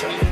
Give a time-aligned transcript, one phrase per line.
[0.00, 0.29] Tell me.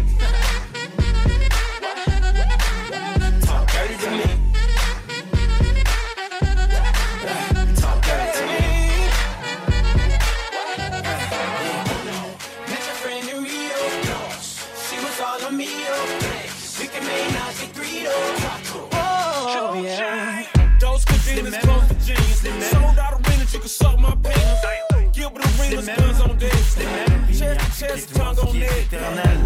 [27.79, 28.93] Chest to tongue on neck.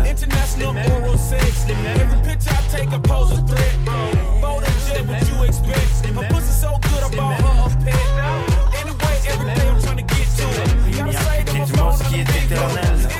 [0.09, 1.69] International oral sex.
[1.69, 3.77] Every picture I take, I pose a threat.
[4.41, 6.07] Bold and jet, what you expect?
[6.07, 8.09] Her pussy so good, I bought her a pet.
[8.81, 10.97] Anyway, every day I'm trying to get to it.
[10.97, 12.53] Gotta say that my phone on the big.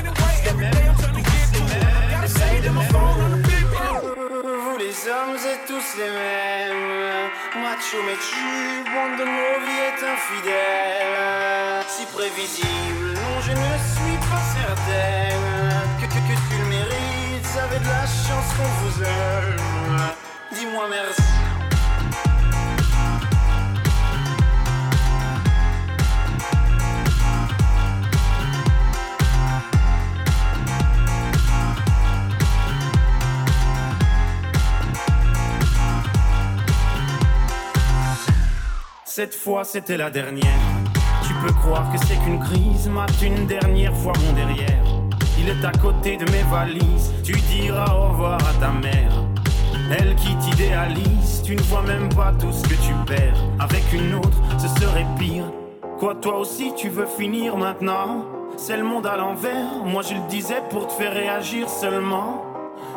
[0.01, 1.83] Anyway, every day I'm trying to get to it.
[2.09, 4.23] Gotta say that my phone on the big phone.
[4.65, 7.29] Vous les hommes êtes tous les mêmes
[7.61, 8.49] Macho mais tu,
[8.89, 13.82] bande de mauvais est infidèle Si prévisible, non je ne suis
[17.83, 19.57] la chance qu'on vous aime
[20.57, 21.21] Dis-moi merci
[39.15, 40.43] Cette fois c'était la dernière.
[41.27, 44.83] Tu peux croire que c'est qu'une crise, mate une dernière fois mon derrière.
[45.37, 49.11] Il est à côté de mes valises, tu diras au revoir à ta mère.
[49.97, 53.37] Elle qui t'idéalise, tu ne vois même pas tout ce que tu perds.
[53.59, 55.45] Avec une autre, ce serait pire.
[55.99, 58.25] Quoi, toi aussi tu veux finir maintenant?
[58.57, 62.43] C'est le monde à l'envers, moi je le disais pour te faire réagir seulement.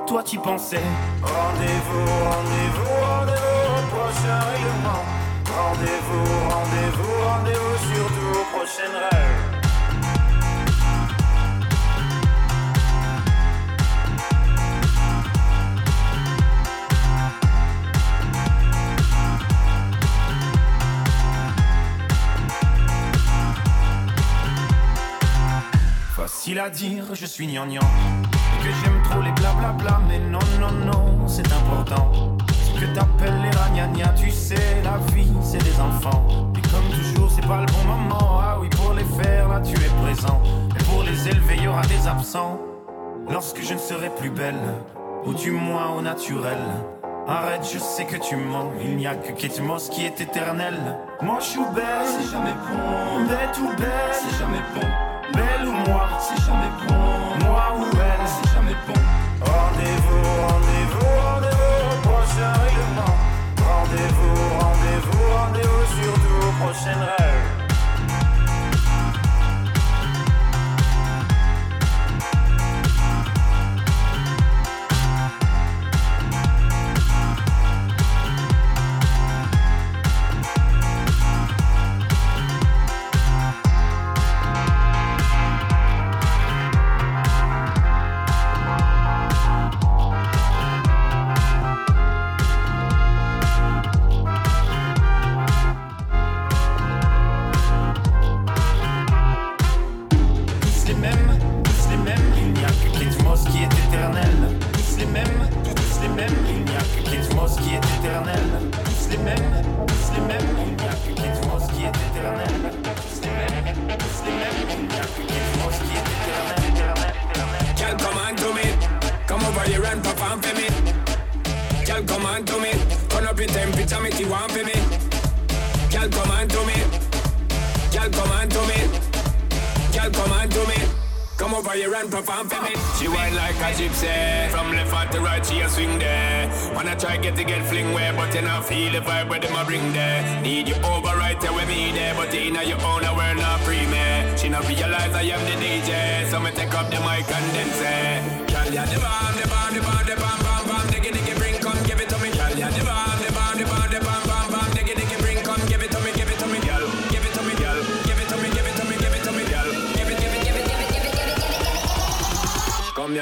[0.07, 0.83] Toi tu pensais.
[1.23, 5.05] Rendez-vous, rendez-vous, rendez-vous au prochain règlement
[5.57, 9.16] Rendez-vous, rendez-vous, rendez-vous surtout aux prochaines
[26.47, 27.81] Facile à dire, je suis gnangnan.
[28.63, 32.37] Que j'aime trop les blablabla, mais non, non, non, c'est important.
[32.53, 36.25] Ce que t'appelles les ragnagnas, tu sais, la vie, c'est des enfants.
[36.57, 38.41] Et comme toujours, c'est pas le bon moment.
[38.41, 40.41] Ah oui, pour les faire, là, tu es présent.
[40.79, 42.61] Et pour les élever, y aura des absents.
[43.29, 44.63] Lorsque je ne serai plus belle,
[45.25, 46.61] ou du moins au naturel.
[47.27, 48.71] Arrête, je sais que tu mens.
[48.81, 50.77] Il n'y a que Kate Moss qui est éternel.
[51.23, 53.25] Moi, je suis belle, c'est jamais bon.
[53.27, 55.06] Bête ou belle, c'est jamais bon.
[55.33, 57.47] Belle ou moi, c'est jamais bon.
[57.47, 58.95] Moi ou elle, c'est jamais bon.
[59.41, 63.15] Rendez-vous, rendez-vous, rendez-vous au prochain règlement
[63.59, 67.46] Rendez-vous, rendez-vous, rendez-vous surtout aux prochaines rêves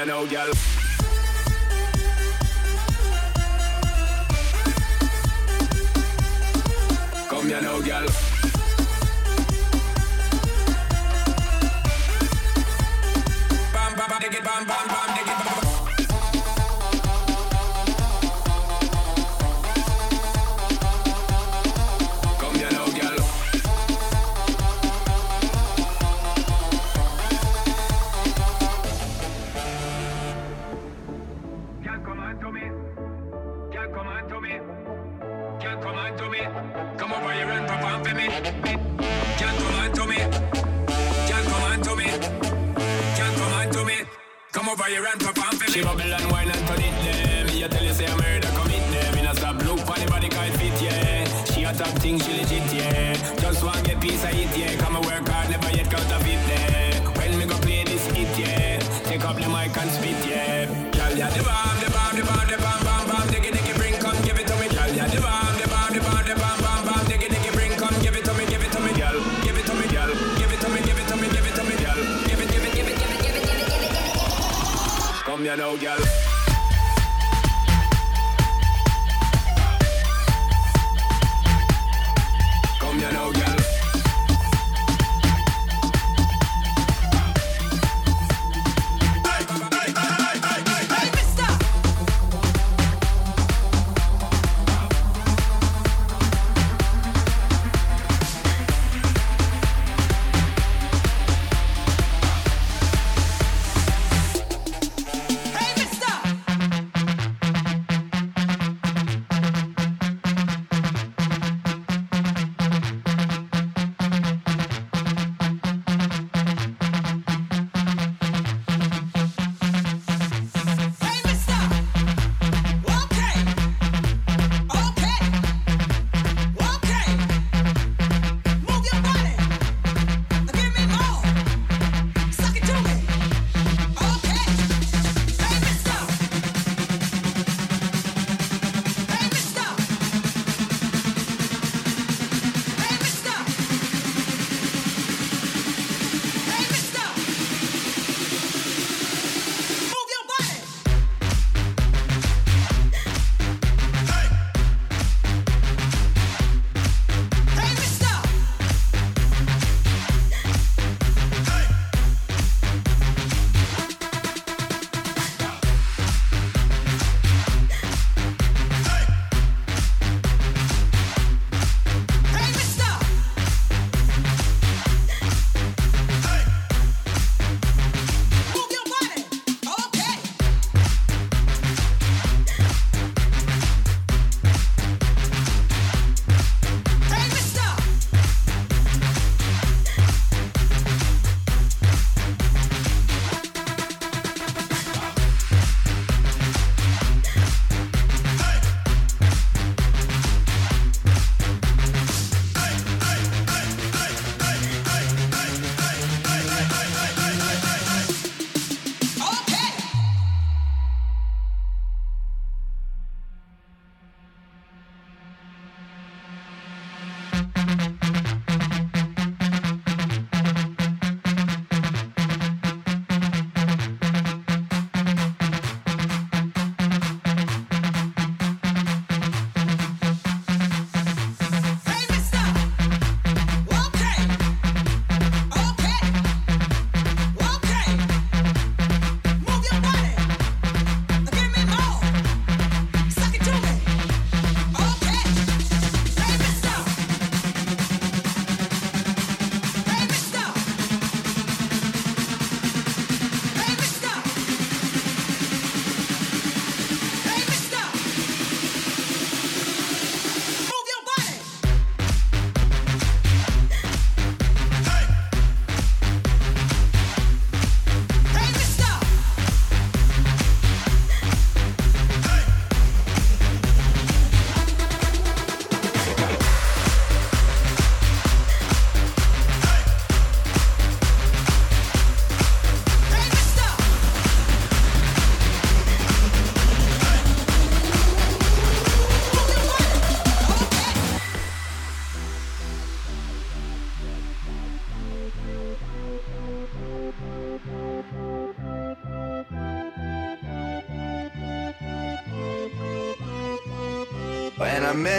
[0.05, 0.74] know, y'all.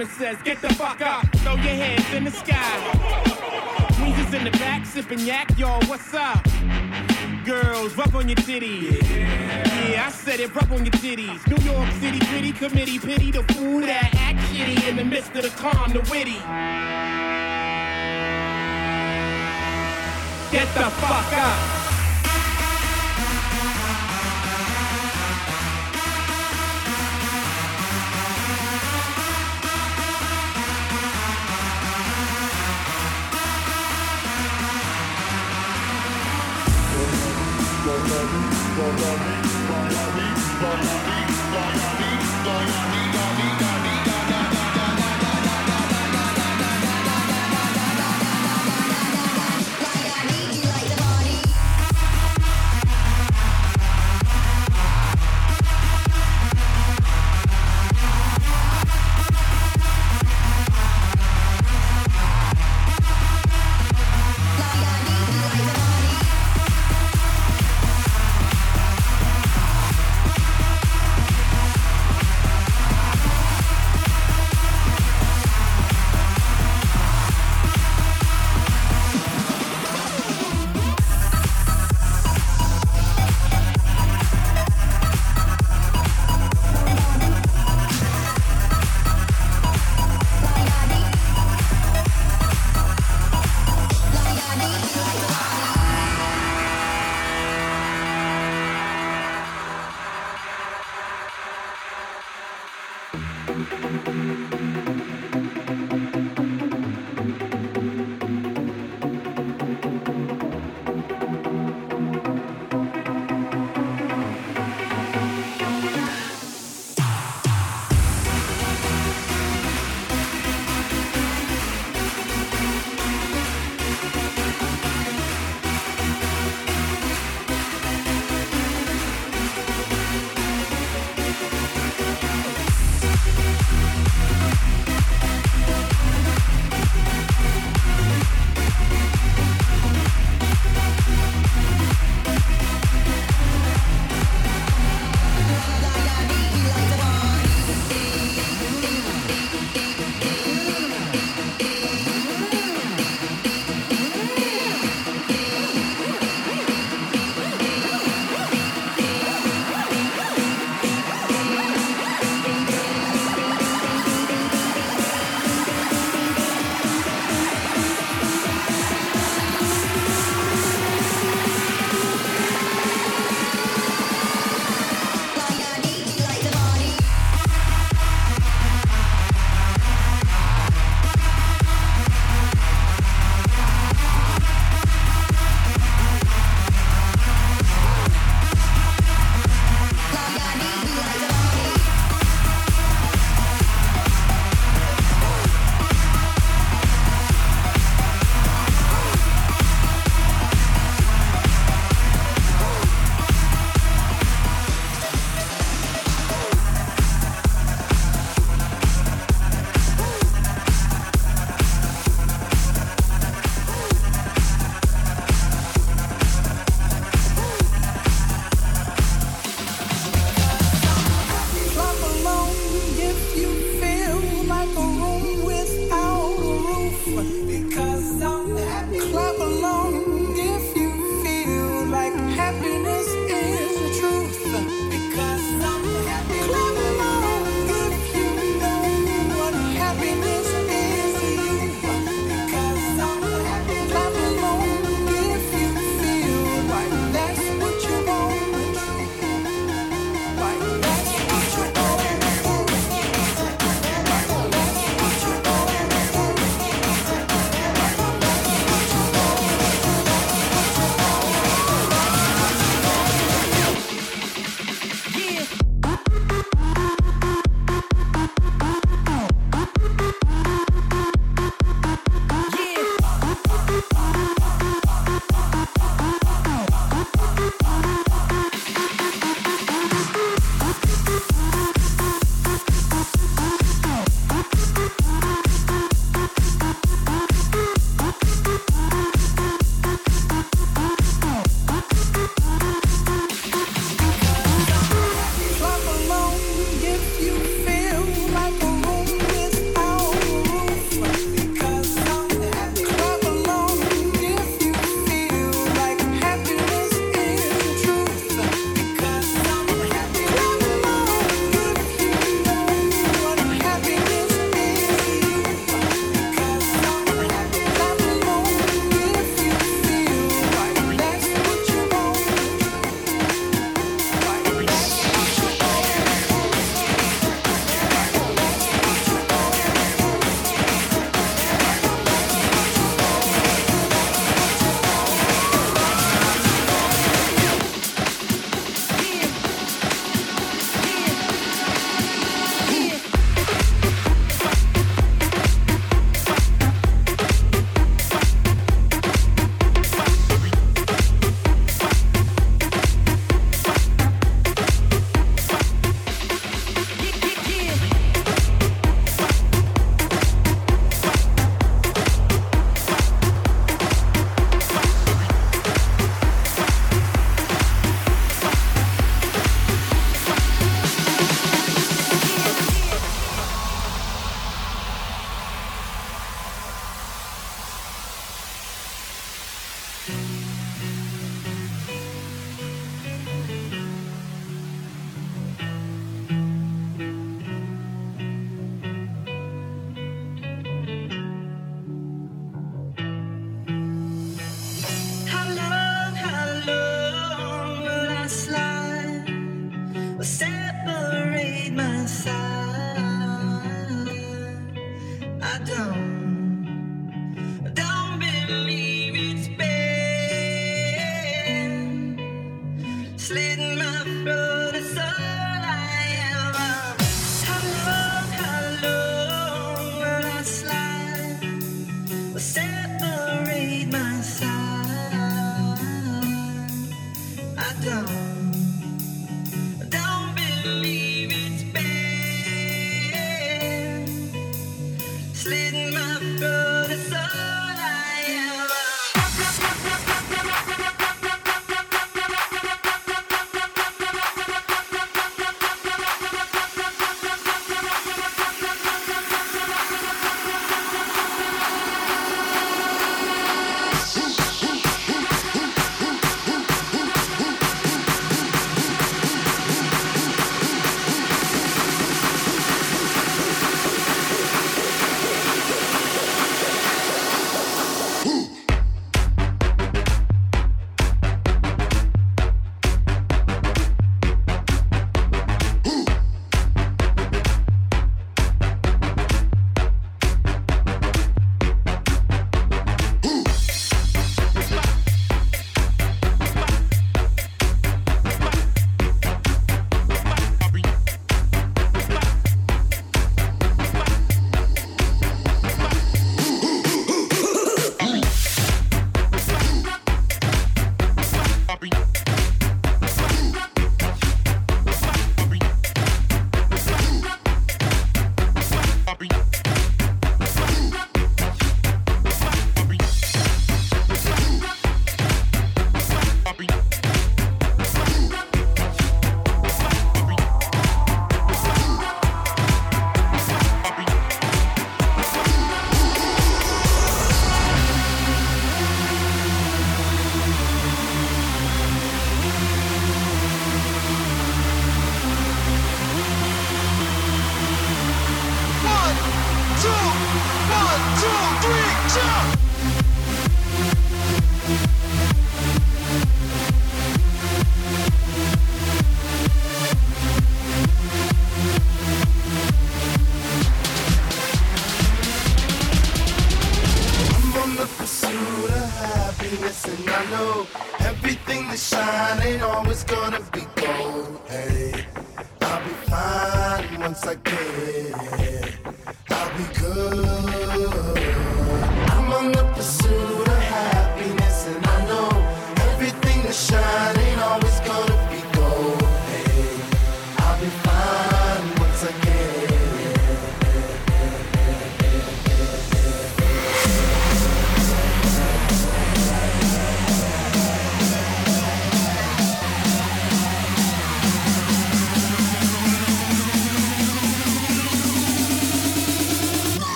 [0.00, 1.26] Simon says, get the fuck up.
[1.38, 2.56] Throw your hands in the sky.
[3.96, 6.42] Queens in the back, sipping yak, y'all, what's up?
[7.44, 9.02] Girls, rub on your titties.
[9.10, 10.06] Yeah.
[10.06, 11.46] I said it, rub on your titties.
[11.48, 15.42] New York City gritty committee, pity the fool that act shitty in the midst of
[15.42, 16.40] the calm, the witty.
[20.50, 21.79] Get the fuck up.
[37.90, 42.99] Dynamik, Dynamik, Dynamik, Dynamik, Dynamik, Dynamik.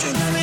[0.00, 0.35] Tonight.